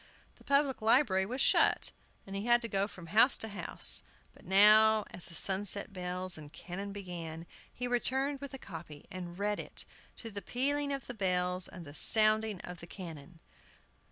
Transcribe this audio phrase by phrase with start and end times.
[0.37, 1.91] The public library was shut,
[2.25, 4.01] and he had to go from house to house;
[4.33, 9.37] but now, as the sunset bells and cannon began, he returned with a copy, and
[9.37, 9.85] read it,
[10.17, 13.41] to the pealing of the bells and sounding of the cannon.